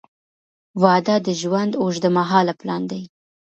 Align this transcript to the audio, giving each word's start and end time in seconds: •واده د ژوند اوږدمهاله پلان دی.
•واده 0.83 1.15
د 1.25 1.27
ژوند 1.41 1.73
اوږدمهاله 1.81 2.53
پلان 2.61 2.83
دی. 2.91 3.01